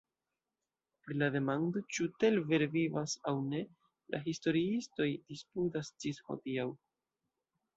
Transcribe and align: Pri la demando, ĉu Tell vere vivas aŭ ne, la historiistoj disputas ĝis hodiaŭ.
Pri 1.01 1.17
la 1.21 1.27
demando, 1.35 1.83
ĉu 1.97 2.07
Tell 2.23 2.39
vere 2.53 2.67
vivas 2.77 3.13
aŭ 3.33 3.35
ne, 3.51 3.61
la 4.15 4.23
historiistoj 4.25 5.11
disputas 5.29 5.93
ĝis 6.07 6.23
hodiaŭ. 6.31 6.67